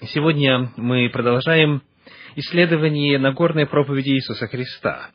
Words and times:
Сегодня 0.00 0.70
мы 0.76 1.10
продолжаем 1.10 1.82
исследование 2.36 3.18
Нагорной 3.18 3.66
проповеди 3.66 4.10
Иисуса 4.10 4.46
Христа. 4.46 5.10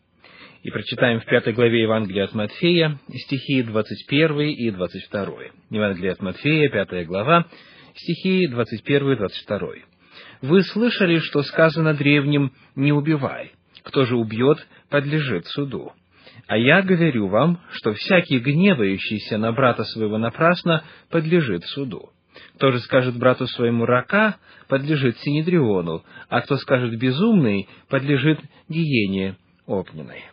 И 0.62 0.72
прочитаем 0.72 1.22
в 1.22 1.26
пятой 1.26 1.54
главе 1.54 1.84
Евангелия 1.84 2.26
от 2.26 2.34
Матфея 2.34 3.00
стихи 3.08 3.64
21 3.64 4.40
и 4.42 4.72
22. 4.72 5.26
Евангелие 5.70 6.12
от 6.12 6.22
Матфея, 6.22 6.70
пятая 6.70 7.06
глава, 7.06 7.48
стихи 7.96 8.48
21 8.48 9.12
и 9.14 9.16
22. 9.16 9.70
«Вы 10.42 10.62
слышали, 10.64 11.20
что 11.20 11.44
сказано 11.44 11.94
древним 11.94 12.52
«не 12.76 12.92
убивай», 12.92 13.54
кто 13.84 14.04
же 14.04 14.18
убьет, 14.18 14.58
подлежит 14.90 15.46
суду. 15.46 15.94
А 16.48 16.58
я 16.58 16.82
говорю 16.82 17.30
вам, 17.30 17.62
что 17.72 17.94
всякий 17.94 18.40
гневающийся 18.40 19.38
на 19.38 19.54
брата 19.54 19.86
своего 19.86 20.18
напрасно 20.18 20.84
подлежит 21.10 21.64
суду. 21.68 22.10
Кто 22.56 22.72
же 22.72 22.80
скажет 22.80 23.18
брату 23.18 23.48
своему 23.48 23.86
рака, 23.86 24.38
подлежит 24.68 25.18
синедриону, 25.20 26.04
а 26.30 26.42
кто 26.42 26.58
скажет 26.58 26.98
безумный, 26.98 27.68
подлежит 27.90 28.40
гиене 28.70 29.38
огненной. 29.66 30.24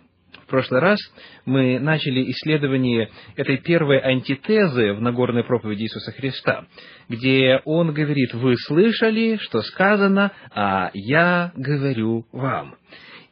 В 0.45 0.47
прошлый 0.51 0.81
раз 0.81 0.99
мы 1.45 1.79
начали 1.79 2.29
исследование 2.33 3.11
этой 3.37 3.59
первой 3.59 4.01
антитезы 4.01 4.95
в 4.95 5.01
Нагорной 5.01 5.45
проповеди 5.45 5.83
Иисуса 5.85 6.11
Христа, 6.11 6.67
где 7.09 7.61
Он 7.65 7.93
говорит, 7.93 8.35
«Вы 8.35 8.57
слышали, 8.57 9.37
что 9.37 9.63
сказано, 9.63 10.33
а 10.53 10.91
я 10.93 11.53
говорю 11.55 12.27
вам». 12.33 12.75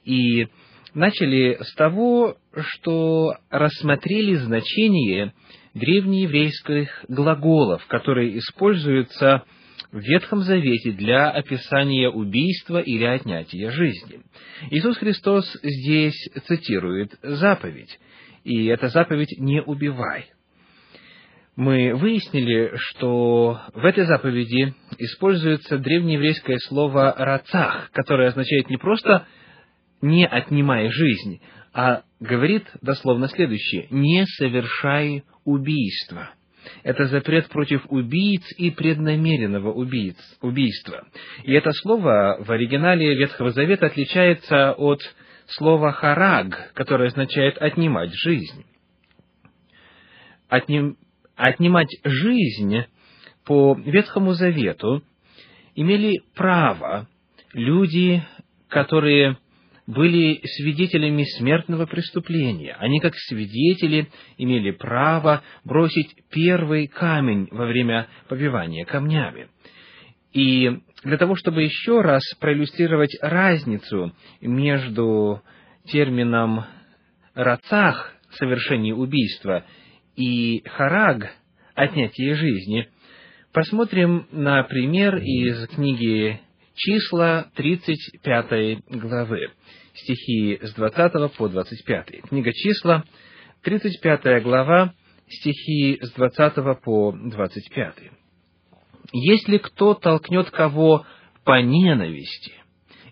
И 0.05 0.47
начали 0.95 1.59
с 1.61 1.75
того, 1.75 2.37
что 2.57 3.35
рассмотрели 3.51 4.35
значение 4.35 5.33
древнееврейских 5.79 7.05
глаголов, 7.09 7.87
которые 7.87 8.39
используются 8.39 9.45
в 9.93 9.99
Ветхом 10.01 10.41
Завете 10.41 10.93
для 10.93 11.31
описания 11.31 12.11
убийства 12.11 12.79
или 12.79 13.05
отнятия 13.05 13.71
жизни. 13.71 14.21
Иисус 14.71 14.99
Христос 14.99 15.45
здесь 15.63 16.29
цитирует 16.47 17.13
заповедь, 17.23 17.99
и 18.45 18.67
эта 18.67 18.89
заповедь 18.89 19.39
«не 19.39 19.63
убивай». 19.63 20.27
Мы 21.57 21.93
выяснили, 21.95 22.73
что 22.77 23.61
в 23.75 23.85
этой 23.85 24.05
заповеди 24.05 24.75
используется 24.99 25.79
древнееврейское 25.79 26.59
слово 26.69 27.13
«рацах», 27.19 27.91
которое 27.93 28.29
означает 28.29 28.71
не 28.71 28.77
просто 28.77 29.27
«не 30.01 30.25
отнимай 30.25 30.89
жизнь», 30.91 31.41
а 31.73 32.03
говорит 32.21 32.67
дословно 32.83 33.29
следующее 33.29 33.87
«не 33.91 34.25
совершай 34.27 35.25
убийства». 35.45 36.31
Это 36.83 37.05
запрет 37.07 37.49
против 37.49 37.87
убийц 37.89 38.43
и 38.57 38.71
преднамеренного 38.71 39.73
убийц, 39.73 40.17
убийства. 40.43 41.07
И 41.45 41.53
это 41.53 41.73
слово 41.73 42.39
в 42.41 42.51
оригинале 42.51 43.15
Ветхого 43.15 43.53
Завета 43.53 43.87
отличается 43.87 44.73
от 44.73 45.01
слова 45.47 45.93
«хараг», 45.93 46.73
которое 46.75 47.09
означает 47.09 47.57
«отнимать 47.59 48.13
жизнь». 48.13 48.67
Отним, 50.49 50.97
отнимать 51.37 51.95
жизнь 52.05 52.85
по 53.45 53.75
Ветхому 53.75 54.33
Завету 54.33 55.03
имели 55.75 56.23
право 56.35 57.07
люди, 57.53 58.23
которые 58.69 59.39
были 59.89 60.43
свидетелями 60.45 61.25
смертного 61.39 61.87
преступления. 61.87 62.77
Они, 62.79 63.01
как 63.01 63.15
свидетели, 63.17 64.09
имели 64.37 64.71
право 64.71 65.43
бросить 65.65 66.15
первый 66.31 66.89
камень 66.89 67.49
во 67.51 67.65
время 67.65 68.07
побивания 68.29 68.85
камнями. 68.85 69.49
И 70.35 70.71
для 71.05 71.17
того, 71.17 71.37
чтобы 71.37 71.63
еще 71.63 72.03
раз 72.03 72.23
проиллюстрировать 72.39 73.17
разницу 73.23 74.13
между 74.43 75.41
термином 75.87 76.67
«рацах»— 77.33 78.13
совершение 78.33 78.95
убийства 78.95 79.65
и 80.17 80.63
«хараг»— 80.67 81.33
отнятие 81.75 82.35
жизни, 82.35 82.91
посмотрим 83.55 84.27
на 84.33 84.63
пример 84.65 85.17
из 85.17 85.67
книги 85.69 86.43
числа 86.79 87.51
35 87.57 88.85
главы, 88.89 89.51
стихи 89.95 90.59
с 90.63 90.73
20 90.75 91.37
по 91.37 91.49
25. 91.49 92.23
Книга 92.29 92.53
числа, 92.53 93.05
35 93.63 94.43
глава, 94.43 94.95
стихи 95.29 95.99
с 96.01 96.13
20 96.13 96.81
по 96.83 97.13
25. 97.13 97.95
«Если 99.13 99.59
кто 99.59 99.95
толкнет 99.95 100.51
кого 100.51 101.05
по 101.45 101.61
ненависти 101.61 102.53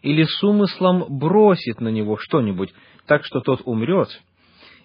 или 0.03 0.25
с 0.25 0.43
умыслом 0.45 1.19
бросит 1.19 1.81
на 1.81 1.89
него 1.89 2.17
что-нибудь 2.19 2.73
так, 3.07 3.25
что 3.25 3.41
тот 3.41 3.63
умрет, 3.65 4.09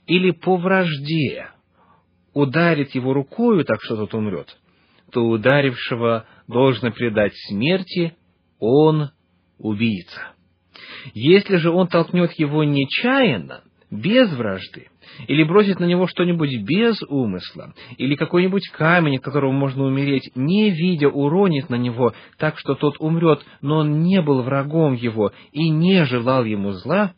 или 0.07 0.31
по 0.31 0.57
вражде 0.57 1.49
ударит 2.33 2.95
его 2.95 3.13
рукою 3.13 3.63
так, 3.65 3.81
что 3.83 3.97
тот 3.97 4.13
умрет, 4.13 4.57
то 5.11 5.21
ударившего 5.21 6.25
должно 6.47 6.91
предать 6.91 7.33
смерти 7.47 8.15
он 8.61 9.09
убийца. 9.57 10.31
Если 11.13 11.57
же 11.57 11.71
он 11.71 11.87
толкнет 11.87 12.31
его 12.33 12.63
нечаянно, 12.63 13.63
без 13.89 14.31
вражды, 14.31 14.87
или 15.27 15.43
бросит 15.43 15.81
на 15.81 15.85
него 15.85 16.07
что-нибудь 16.07 16.61
без 16.61 17.01
умысла, 17.03 17.73
или 17.97 18.15
какой-нибудь 18.15 18.69
камень, 18.69 19.17
от 19.17 19.23
которого 19.23 19.51
можно 19.51 19.83
умереть, 19.83 20.31
не 20.35 20.69
видя, 20.69 21.09
уронит 21.09 21.69
на 21.69 21.75
него 21.75 22.13
так, 22.37 22.57
что 22.57 22.75
тот 22.75 22.95
умрет, 22.99 23.43
но 23.61 23.79
он 23.79 24.03
не 24.03 24.21
был 24.21 24.43
врагом 24.43 24.93
его 24.93 25.33
и 25.51 25.67
не 25.69 26.05
желал 26.05 26.45
ему 26.45 26.71
зла, 26.71 27.13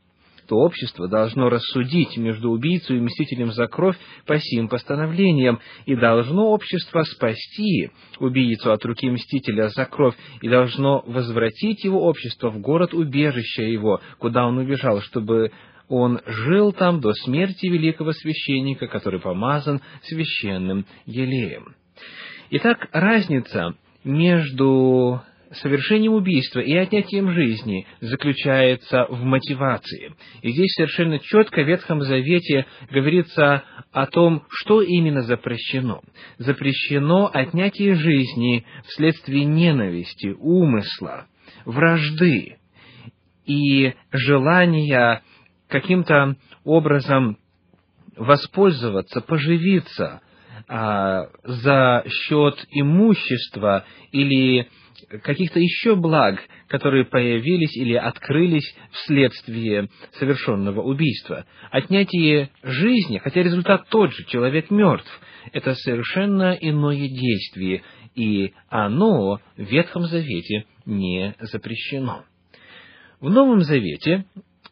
то 0.47 0.57
общество 0.57 1.07
должно 1.07 1.49
рассудить 1.49 2.17
между 2.17 2.51
убийцей 2.51 2.97
и 2.97 3.01
мстителем 3.01 3.51
за 3.51 3.67
кровь 3.67 3.97
по 4.25 4.39
сим 4.39 4.67
постановлениям, 4.67 5.59
и 5.85 5.95
должно 5.95 6.49
общество 6.49 7.03
спасти 7.03 7.91
убийцу 8.19 8.71
от 8.71 8.83
руки 8.85 9.09
мстителя 9.09 9.69
за 9.69 9.85
кровь, 9.85 10.15
и 10.41 10.49
должно 10.49 11.03
возвратить 11.05 11.83
его 11.83 12.03
общество 12.05 12.49
в 12.49 12.59
город 12.59 12.93
убежища 12.93 13.63
его, 13.63 14.01
куда 14.19 14.45
он 14.45 14.57
убежал, 14.57 15.01
чтобы 15.01 15.51
он 15.89 16.21
жил 16.25 16.73
там 16.73 17.01
до 17.01 17.13
смерти 17.13 17.67
великого 17.67 18.13
священника, 18.13 18.87
который 18.87 19.19
помазан 19.19 19.81
священным 20.03 20.85
елеем. 21.05 21.75
Итак, 22.49 22.87
разница 22.91 23.75
между 24.03 25.21
совершением 25.53 26.14
убийства 26.14 26.59
и 26.59 26.75
отнятием 26.75 27.31
жизни 27.31 27.86
заключается 28.02 29.06
в 29.09 29.24
мотивации. 29.24 30.16
И 30.41 30.52
здесь 30.52 30.74
совершенно 30.74 31.19
четко 31.19 31.62
в 31.64 31.68
Ветхом 31.68 32.02
Завете 32.02 32.66
говорится 32.91 33.64
о 33.91 34.06
том, 34.08 34.44
что 34.50 34.81
именно 34.81 35.22
запрещено. 35.22 36.02
Запрещено 36.38 37.30
отнятие 37.34 37.96
жизни 37.96 38.66
вследствие 38.86 39.46
ненависти, 39.46 40.36
умысла, 40.40 41.28
вражды 41.66 42.58
и 43.46 43.94
желания 44.12 45.22
каким-то 45.68 46.35
образом 46.64 47.38
воспользоваться, 48.16 49.22
поживиться 49.22 50.22
а, 50.68 51.28
за 51.44 52.03
счет 52.07 52.66
имущества 52.72 53.85
или 54.12 54.68
каких-то 55.22 55.59
еще 55.59 55.96
благ, 55.96 56.40
которые 56.68 57.06
появились 57.06 57.75
или 57.75 57.94
открылись 57.94 58.75
вследствие 58.91 59.90
совершенного 60.13 60.81
убийства. 60.81 61.46
Отнятие 61.72 62.50
жизни, 62.63 63.19
хотя 63.19 63.44
результат 63.44 63.88
тот 63.90 64.13
же, 64.13 64.25
человек 64.25 64.72
мертв, 64.72 65.09
это 65.52 65.75
совершенно 65.75 66.57
иное 66.59 67.07
действие, 67.07 67.84
и 68.16 68.53
оно 68.69 69.40
в 69.57 69.62
Ветхом 69.62 70.03
Завете 70.03 70.66
не 70.85 71.35
запрещено. 71.40 72.23
В 73.20 73.29
Новом 73.29 73.61
Завете 73.61 74.26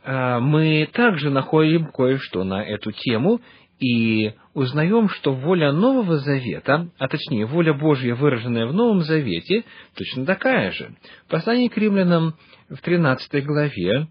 а, 0.03 0.39
мы 0.39 0.89
также 0.91 1.29
находим 1.29 1.85
кое-что 1.85 2.43
на 2.43 2.63
эту 2.63 2.91
тему, 2.91 3.41
и 3.81 4.33
узнаем, 4.53 5.09
что 5.09 5.33
воля 5.33 5.71
Нового 5.71 6.17
Завета, 6.17 6.89
а 6.97 7.07
точнее 7.07 7.47
воля 7.47 7.73
Божья, 7.73 8.13
выраженная 8.13 8.67
в 8.67 8.73
Новом 8.73 9.01
Завете, 9.01 9.63
точно 9.97 10.25
такая 10.25 10.71
же. 10.71 10.95
В 11.25 11.31
послании 11.31 11.67
к 11.67 11.77
римлянам 11.77 12.35
в 12.69 12.77
13 12.77 13.43
главе, 13.43 14.07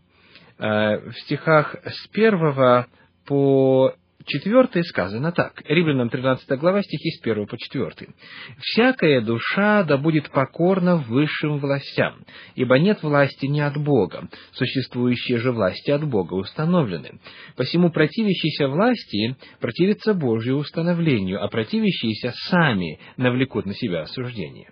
э, 0.58 1.10
в 1.10 1.12
стихах 1.20 1.76
с 1.84 2.08
1 2.12 2.86
по 3.26 3.94
Четвертое 4.30 4.84
сказано 4.84 5.32
так, 5.32 5.60
Римлянам 5.64 6.08
13 6.08 6.56
глава, 6.60 6.82
стихи 6.84 7.10
с 7.10 7.20
1 7.20 7.46
по 7.48 7.58
4. 7.58 7.90
«Всякая 8.60 9.22
душа 9.22 9.82
да 9.82 9.96
будет 9.96 10.30
покорна 10.30 10.98
высшим 10.98 11.58
властям, 11.58 12.24
ибо 12.54 12.78
нет 12.78 13.02
власти 13.02 13.46
не 13.46 13.60
от 13.60 13.76
Бога, 13.76 14.28
существующие 14.52 15.38
же 15.38 15.50
власти 15.50 15.90
от 15.90 16.08
Бога 16.08 16.34
установлены. 16.34 17.18
Посему 17.56 17.90
противящиеся 17.90 18.68
власти 18.68 19.34
противятся 19.60 20.14
Божьему 20.14 20.58
установлению, 20.60 21.42
а 21.42 21.48
противящиеся 21.48 22.32
сами 22.50 23.00
навлекут 23.16 23.66
на 23.66 23.74
себя 23.74 24.02
осуждение». 24.02 24.70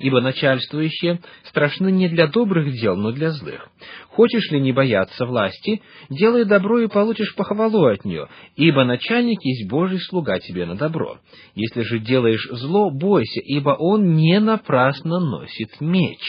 Ибо 0.00 0.20
начальствующие 0.20 1.20
страшны 1.44 1.92
не 1.92 2.08
для 2.08 2.26
добрых 2.26 2.72
дел, 2.72 2.96
но 2.96 3.12
для 3.12 3.30
злых. 3.30 3.68
Хочешь 4.08 4.50
ли 4.50 4.60
не 4.60 4.72
бояться 4.72 5.26
власти, 5.26 5.82
делай 6.08 6.44
добро 6.44 6.80
и 6.80 6.88
получишь 6.88 7.34
похвалу 7.36 7.86
от 7.86 8.04
нее, 8.04 8.28
ибо 8.56 8.84
начальник 8.84 9.38
есть 9.42 9.68
Божий 9.68 10.00
слуга 10.00 10.38
тебе 10.40 10.66
на 10.66 10.76
добро. 10.76 11.18
Если 11.54 11.82
же 11.82 11.98
делаешь 11.98 12.48
зло, 12.50 12.90
бойся, 12.90 13.40
ибо 13.40 13.76
он 13.78 14.14
не 14.14 14.40
напрасно 14.40 15.20
носит 15.20 15.80
меч. 15.80 16.20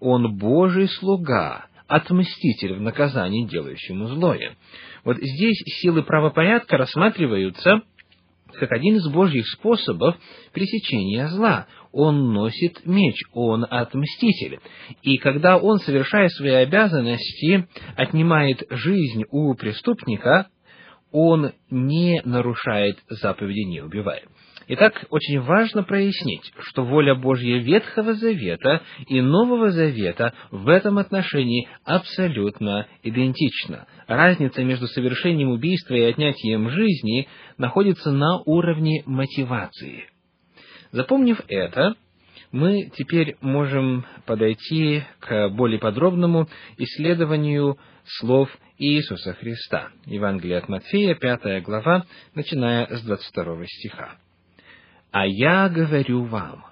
Он 0.00 0.36
Божий 0.36 0.88
слуга, 0.88 1.66
отмститель 1.86 2.74
в 2.74 2.80
наказании 2.80 3.46
делающему 3.46 4.08
злое. 4.08 4.56
Вот 5.04 5.16
здесь 5.18 5.62
силы 5.80 6.02
правопорядка 6.02 6.76
рассматриваются 6.76 7.82
как 8.58 8.72
один 8.72 8.96
из 8.96 9.08
Божьих 9.08 9.46
способов 9.48 10.16
пресечения 10.52 11.28
зла. 11.28 11.66
Он 11.92 12.32
носит 12.32 12.84
меч, 12.84 13.16
он 13.32 13.66
отмститель. 13.68 14.60
И 15.02 15.16
когда 15.18 15.58
он, 15.58 15.78
совершая 15.78 16.28
свои 16.28 16.52
обязанности, 16.52 17.66
отнимает 17.96 18.62
жизнь 18.70 19.24
у 19.30 19.54
преступника, 19.54 20.48
он 21.10 21.52
не 21.70 22.20
нарушает 22.24 22.98
заповеди 23.08 23.60
«не 23.60 23.80
убивай». 23.80 24.22
Итак, 24.70 25.06
очень 25.08 25.40
важно 25.40 25.82
прояснить, 25.82 26.52
что 26.58 26.84
воля 26.84 27.14
Божья 27.14 27.56
Ветхого 27.56 28.12
Завета 28.12 28.82
и 29.06 29.22
Нового 29.22 29.70
Завета 29.70 30.34
в 30.50 30.68
этом 30.68 30.98
отношении 30.98 31.66
абсолютно 31.84 32.86
идентична. 33.02 33.86
Разница 34.06 34.62
между 34.62 34.86
совершением 34.86 35.48
убийства 35.48 35.94
и 35.94 36.02
отнятием 36.02 36.68
жизни 36.68 37.28
находится 37.56 38.12
на 38.12 38.42
уровне 38.44 39.02
мотивации. 39.06 40.04
Запомнив 40.90 41.40
это, 41.48 41.94
мы 42.50 42.90
теперь 42.96 43.36
можем 43.40 44.06
подойти 44.24 45.02
к 45.20 45.50
более 45.50 45.78
подробному 45.78 46.48
исследованию 46.78 47.78
слов 48.04 48.48
Иисуса 48.78 49.34
Христа. 49.34 49.90
Евангелие 50.06 50.58
от 50.58 50.68
Матфея, 50.68 51.14
пятая 51.14 51.60
глава, 51.60 52.06
начиная 52.34 52.86
с 52.86 53.02
двадцать 53.02 53.28
второго 53.28 53.66
стиха. 53.66 54.16
А 55.10 55.26
я 55.26 55.68
говорю 55.68 56.24
вам, 56.24 56.64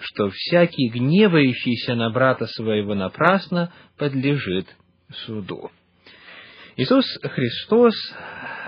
что 0.00 0.30
всякий 0.30 0.88
гневающийся 0.88 1.94
на 1.94 2.10
брата 2.10 2.46
своего 2.46 2.94
напрасно 2.94 3.72
подлежит 3.98 4.66
суду. 5.12 5.70
Иисус 6.76 7.04
Христос, 7.22 7.94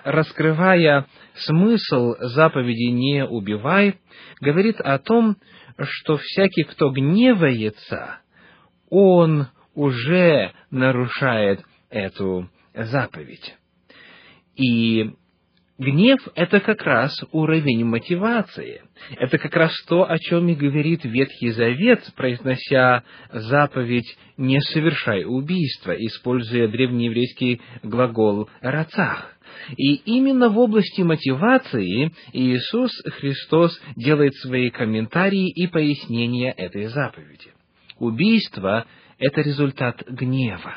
раскрывая 0.04 1.06
смысл 1.34 2.14
заповеди 2.19 2.90
«не 2.90 3.25
убивай», 3.25 3.99
говорит 4.40 4.81
о 4.81 4.99
том, 4.99 5.37
что 5.78 6.16
всякий, 6.16 6.64
кто 6.64 6.90
гневается, 6.90 8.20
он 8.90 9.49
уже 9.75 10.52
нарушает 10.70 11.62
эту 11.90 12.50
заповедь. 12.75 13.56
И 14.56 15.14
Гнев– 15.78 16.20
это 16.34 16.60
как 16.60 16.82
раз 16.82 17.19
уровень 17.32 17.84
мотивации. 17.84 18.82
Это 19.16 19.38
как 19.38 19.56
раз 19.56 19.72
то, 19.88 20.08
о 20.08 20.19
чем 20.19 20.48
и 20.48 20.54
говорит 20.54 21.04
Ветхий 21.04 21.50
Завет, 21.50 22.04
произнося 22.14 23.04
заповедь 23.32 24.16
«не 24.36 24.60
совершай 24.60 25.24
убийства», 25.24 25.92
используя 25.92 26.69
древнееврейский 26.69 27.62
глагол 27.82 28.50
«рацах». 28.60 29.34
И 29.76 29.94
именно 29.94 30.50
в 30.50 30.58
области 30.58 31.02
мотивации 31.02 32.12
Иисус 32.32 32.90
Христос 33.19 33.80
делает 33.96 34.34
свои 34.36 34.70
комментарии 34.70 35.50
и 35.50 35.66
пояснения 35.66 36.52
этой 36.52 36.86
заповеди. 36.86 37.52
Убийство 37.98 38.86
это 39.22 39.40
результат 39.40 40.02
гнева. 40.08 40.74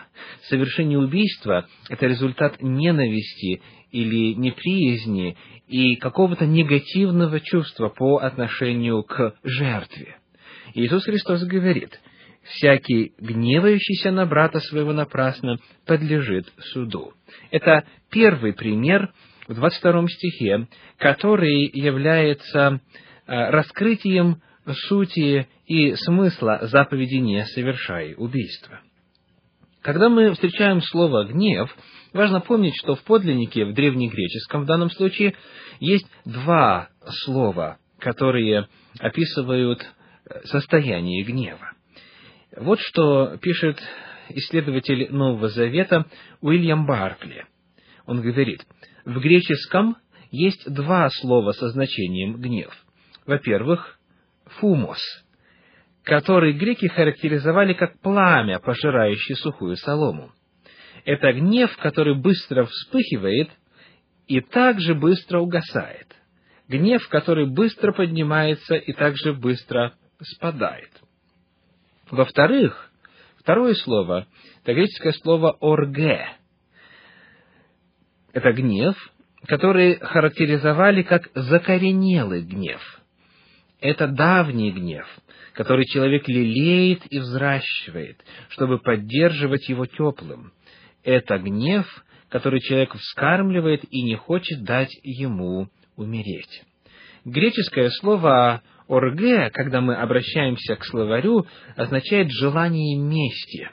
Совершение 0.50 1.00
убийства– 1.00 1.68
это 1.90 2.06
результат 2.06 2.62
ненависти 2.62 3.64
или 3.92 4.36
неприязни 4.36 5.36
и 5.68 5.96
какого-то 5.96 6.46
негативного 6.46 7.40
чувства 7.40 7.90
по 7.90 8.18
отношению 8.18 9.02
к 9.02 9.36
жертве. 9.44 10.18
Иисус 10.76 11.06
Христос 11.06 11.44
говорит, 11.44 12.00
«Всякий, 12.44 13.14
гневающийся 13.18 14.12
на 14.12 14.28
брата 14.28 14.60
своего 14.60 14.94
напрасно, 14.94 15.58
подлежит 15.88 16.46
суду». 16.72 17.14
Это 17.50 17.86
первый 18.12 18.54
пример 18.54 19.12
в 19.48 19.56
22 19.56 20.08
стихе, 20.10 20.68
который 21.00 21.68
является 21.74 22.80
э, 23.26 23.50
раскрытием 23.50 24.40
сути 24.88 25.48
и 25.66 25.96
смысла 25.96 26.60
заповеди 26.64 27.16
«не 27.16 27.46
совершай 27.46 28.14
убийства». 28.18 28.82
Когда 29.82 30.10
мы 30.10 30.32
встречаем 30.34 30.82
слово 30.82 31.26
«гнев», 31.26 31.76
важно 32.14 32.42
помнить, 32.42 32.76
что 32.76 32.96
в 32.96 33.04
подлиннике, 33.04 33.66
в 33.66 33.74
древнегреческом 33.74 34.64
в 34.64 34.66
данном 34.66 34.90
случае, 34.90 35.36
есть 35.80 36.08
два 36.26 36.90
слова, 37.24 37.78
которые 38.00 38.68
описывают 39.00 39.86
э, 40.26 40.42
состояние 40.46 41.24
гнева. 41.24 41.74
Вот 42.58 42.80
что 42.80 43.38
пишет 43.38 43.80
исследователь 44.30 45.12
Нового 45.12 45.50
Завета 45.50 46.06
Уильям 46.42 46.86
Баркли. 46.86 47.46
Он 48.08 48.22
говорит, 48.22 48.66
в 49.04 49.20
греческом 49.20 49.98
есть 50.32 50.72
два 50.72 51.10
слова 51.10 51.52
со 51.52 51.70
значением 51.70 52.42
«гнев». 52.42 52.74
Во-первых, 53.26 54.00
«фумос», 54.60 55.00
который 56.06 56.54
греки 56.54 56.88
характеризовали 56.88 57.74
как 57.74 58.00
пламя, 58.00 58.60
пожирающее 58.60 59.36
сухую 59.36 59.76
солому. 59.76 60.32
Это 61.04 61.34
гнев, 61.34 61.76
который 61.78 62.16
быстро 62.16 62.66
вспыхивает 62.66 63.50
и 64.28 64.40
также 64.40 64.94
быстро 64.94 65.40
угасает. 65.40 66.08
Гнев, 66.68 67.08
который 67.10 67.48
быстро 67.48 67.92
поднимается 67.92 68.76
и 68.76 68.94
также 68.94 69.34
быстро 69.34 69.94
спадает. 70.22 70.90
Во-вторых, 72.10 72.92
второе 73.40 73.74
слово– 73.74 74.28
это 74.64 74.74
греческое 74.74 75.14
слово 75.14 75.58
«орге». 75.60 76.28
Это 78.32 78.52
гнев, 78.52 78.96
который 79.48 79.98
характеризовали 80.00 81.02
как 81.02 81.30
закоренелый 81.34 82.44
гнев. 82.44 82.82
Это 83.80 84.08
давний 84.08 84.72
гнев– 84.72 85.08
который 85.56 85.86
человек 85.86 86.28
лелеет 86.28 87.02
и 87.10 87.20
взращивает, 87.20 88.24
чтобы 88.50 88.78
поддерживать 88.78 89.68
его 89.70 89.86
теплым. 89.86 90.52
Это 91.04 91.38
гнев, 91.38 91.86
который 92.30 92.60
человек 92.60 92.94
вскармливает 92.94 93.84
и 93.90 94.04
не 94.04 94.16
хочет 94.16 94.64
дать 94.64 94.94
ему 95.04 95.70
умереть. 95.96 96.64
Греческое 97.24 97.90
слово 97.90 98.62
«орге», 98.88 99.50
когда 99.52 99.82
мы 99.82 99.96
обращаемся 99.96 100.76
к 100.76 100.84
словарю, 100.84 101.48
означает 101.76 102.30
желание 102.32 103.00
мести. 103.00 103.70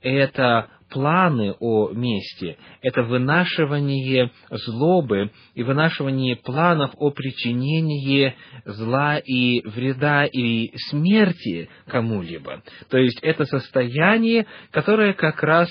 Это 0.00 0.68
планы 0.90 1.54
о 1.60 1.90
мести, 1.90 2.56
это 2.82 3.02
вынашивание 3.02 4.30
злобы 4.50 5.30
и 5.54 5.62
вынашивание 5.62 6.36
планов 6.36 6.92
о 6.96 7.10
причинении 7.10 8.34
зла 8.64 9.18
и 9.18 9.62
вреда 9.66 10.24
и 10.24 10.76
смерти 10.88 11.68
кому-либо. 11.86 12.62
То 12.88 12.98
есть 12.98 13.18
это 13.22 13.44
состояние, 13.44 14.46
которое 14.70 15.12
как 15.12 15.42
раз 15.42 15.68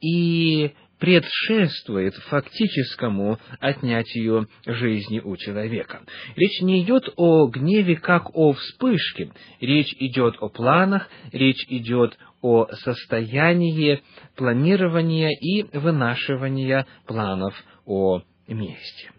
и 0.00 0.72
предшествует 1.02 2.14
фактическому 2.28 3.36
отнятию 3.58 4.48
жизни 4.64 5.18
у 5.18 5.36
человека. 5.36 6.02
Речь 6.36 6.62
не 6.62 6.80
идет 6.82 7.12
о 7.16 7.48
гневе 7.48 7.96
как 7.96 8.36
о 8.36 8.52
вспышке, 8.52 9.32
речь 9.60 9.92
идет 9.98 10.36
о 10.38 10.48
планах, 10.48 11.08
речь 11.32 11.66
идет 11.68 12.16
о 12.42 12.66
состоянии 12.72 14.02
планирования 14.36 15.30
и 15.30 15.62
вынашивания 15.76 16.86
планов 17.06 17.54
о 17.86 18.20
мести. 18.48 19.10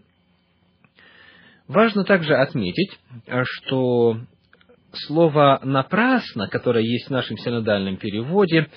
Важно 1.66 2.04
также 2.04 2.34
отметить, 2.34 2.90
что 3.44 4.18
слово 4.92 5.60
«напрасно», 5.64 6.48
которое 6.48 6.84
есть 6.84 7.08
в 7.08 7.10
нашем 7.10 7.38
синодальном 7.38 7.96
переводе, 7.96 8.68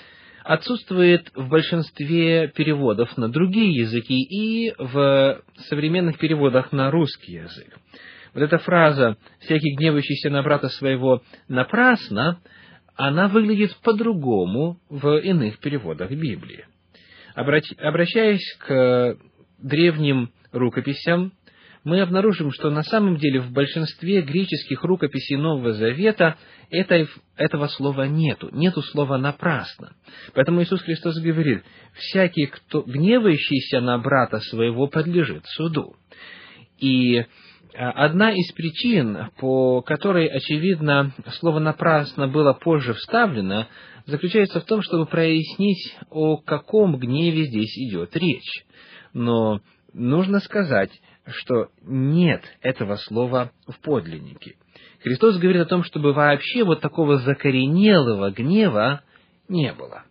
отсутствует 0.42 1.30
в 1.34 1.48
большинстве 1.48 2.48
переводов 2.48 3.14
на 3.18 3.28
другие 3.28 3.82
языки 3.82 4.22
и 4.22 4.72
в 4.78 5.42
современных 5.68 6.18
переводах 6.18 6.72
на 6.72 6.90
русский 6.90 7.34
язык. 7.34 7.78
Вот 8.32 8.42
эта 8.42 8.56
фраза 8.58 9.18
«всякий 9.40 9.74
гневающийся 9.76 10.30
на 10.30 10.42
брата 10.42 10.68
своего 10.68 11.22
напрасно», 11.48 12.40
она 12.98 13.28
выглядит 13.28 13.76
по-другому 13.84 14.80
в 14.90 15.18
иных 15.20 15.60
переводах 15.60 16.10
Библии. 16.10 16.66
Обращаясь 17.34 18.56
к 18.58 19.16
древним 19.58 20.32
рукописям, 20.50 21.32
мы 21.84 22.00
обнаружим, 22.00 22.50
что 22.50 22.70
на 22.70 22.82
самом 22.82 23.16
деле 23.16 23.40
в 23.40 23.52
большинстве 23.52 24.20
греческих 24.20 24.82
рукописей 24.82 25.36
Нового 25.36 25.74
Завета 25.74 26.36
этой, 26.70 27.08
этого 27.36 27.68
слова 27.68 28.08
нету, 28.08 28.48
нету 28.50 28.82
слова 28.82 29.16
«напрасно». 29.16 29.92
Поэтому 30.34 30.60
Иисус 30.60 30.82
Христос 30.82 31.20
говорит, 31.20 31.62
«Всякий, 31.94 32.46
кто 32.46 32.82
гневающийся 32.82 33.80
на 33.80 33.98
брата 33.98 34.40
своего, 34.40 34.88
подлежит 34.88 35.44
суду». 35.46 35.94
И 36.78 37.24
одна 37.74 38.32
из 38.32 38.52
причин, 38.52 39.30
по 39.38 39.82
которой, 39.82 40.26
очевидно, 40.26 41.12
слово 41.38 41.58
«напрасно» 41.58 42.28
было 42.28 42.52
позже 42.52 42.94
вставлено, 42.94 43.66
заключается 44.06 44.60
в 44.60 44.64
том, 44.64 44.82
чтобы 44.82 45.06
прояснить, 45.06 45.96
о 46.10 46.38
каком 46.38 46.98
гневе 46.98 47.44
здесь 47.44 47.76
идет 47.78 48.16
речь. 48.16 48.64
Но 49.12 49.60
нужно 49.92 50.40
сказать, 50.40 50.90
что 51.26 51.68
нет 51.82 52.42
этого 52.62 52.96
слова 52.96 53.52
в 53.66 53.78
подлиннике. 53.80 54.56
Христос 55.02 55.38
говорит 55.38 55.62
о 55.62 55.66
том, 55.66 55.84
чтобы 55.84 56.12
вообще 56.12 56.64
вот 56.64 56.80
такого 56.80 57.18
закоренелого 57.18 58.30
гнева 58.30 59.02
не 59.48 59.72
было. 59.72 60.04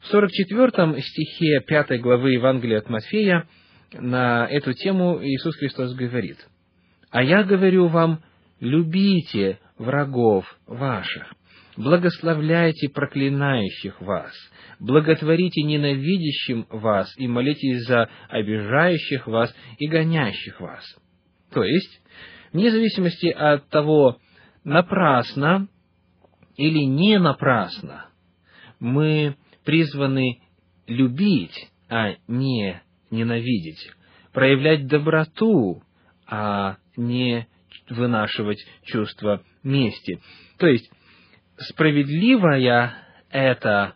В 0.00 0.06
44 0.08 1.00
стихе 1.02 1.60
5 1.66 2.00
главы 2.00 2.32
Евангелия 2.32 2.78
от 2.78 2.88
Матфея 2.88 3.48
на 3.92 4.46
эту 4.48 4.72
тему 4.74 5.18
Иисус 5.22 5.56
Христос 5.56 5.94
говорит, 5.94 6.38
«А 7.10 7.22
я 7.22 7.42
говорю 7.42 7.88
вам, 7.88 8.22
любите 8.60 9.58
врагов 9.78 10.44
ваших, 10.66 11.32
благословляйте 11.76 12.88
проклинающих 12.88 14.00
вас, 14.00 14.32
благотворите 14.78 15.62
ненавидящим 15.62 16.66
вас 16.70 17.12
и 17.16 17.26
молитесь 17.26 17.86
за 17.86 18.10
обижающих 18.28 19.26
вас 19.26 19.54
и 19.78 19.86
гонящих 19.86 20.60
вас». 20.60 20.84
То 21.52 21.62
есть, 21.64 22.02
вне 22.52 22.70
зависимости 22.70 23.28
от 23.28 23.68
того, 23.68 24.18
напрасно 24.64 25.68
или 26.56 26.84
не 26.84 27.18
напрасно, 27.18 28.06
мы 28.80 29.36
призваны 29.64 30.42
любить, 30.86 31.70
а 31.88 32.14
не 32.26 32.82
ненавидеть, 33.10 33.90
проявлять 34.32 34.86
доброту, 34.86 35.82
а 36.26 36.76
не 36.96 37.46
вынашивать 37.88 38.64
чувство 38.84 39.42
мести. 39.62 40.20
То 40.58 40.66
есть, 40.66 40.90
справедливая 41.58 42.94
это 43.30 43.94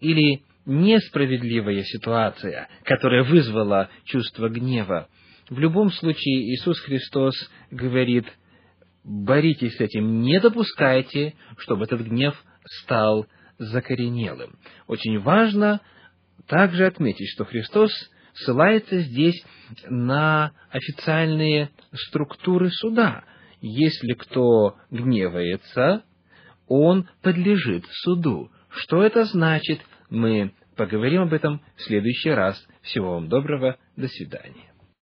или 0.00 0.42
несправедливая 0.64 1.82
ситуация, 1.82 2.68
которая 2.84 3.24
вызвала 3.24 3.90
чувство 4.04 4.48
гнева, 4.48 5.08
в 5.48 5.58
любом 5.58 5.90
случае 5.90 6.54
Иисус 6.54 6.78
Христос 6.80 7.34
говорит, 7.70 8.26
боритесь 9.04 9.76
с 9.76 9.80
этим, 9.80 10.22
не 10.22 10.40
допускайте, 10.40 11.34
чтобы 11.58 11.84
этот 11.84 12.02
гнев 12.02 12.34
стал 12.82 13.26
закоренелым. 13.58 14.58
Очень 14.86 15.18
важно 15.18 15.80
также 16.46 16.86
отметить, 16.86 17.28
что 17.34 17.44
Христос 17.44 17.90
ссылается 18.34 19.00
здесь 19.00 19.42
на 19.88 20.52
официальные 20.70 21.70
структуры 21.92 22.70
суда. 22.70 23.24
Если 23.60 24.14
кто 24.14 24.76
гневается, 24.90 26.04
он 26.66 27.08
подлежит 27.22 27.84
суду. 28.02 28.50
Что 28.68 29.02
это 29.02 29.24
значит, 29.24 29.80
мы 30.10 30.52
поговорим 30.76 31.22
об 31.22 31.32
этом 31.32 31.60
в 31.76 31.82
следующий 31.82 32.30
раз. 32.30 32.60
Всего 32.82 33.14
вам 33.14 33.28
доброго, 33.28 33.76
до 33.96 34.08
свидания. 34.08 34.71